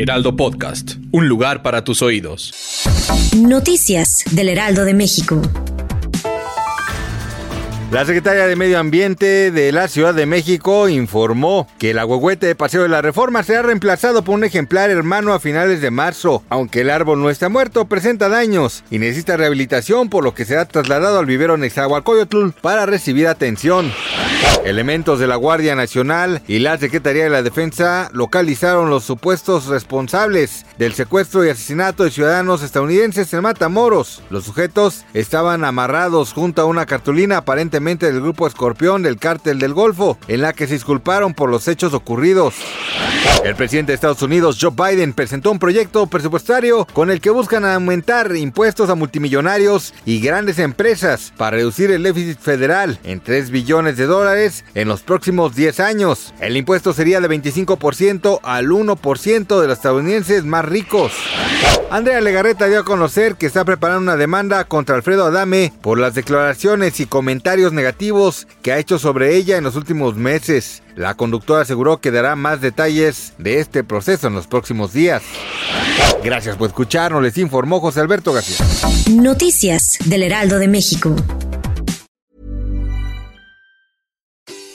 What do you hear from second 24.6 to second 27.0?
Elementos de la Guardia Nacional y la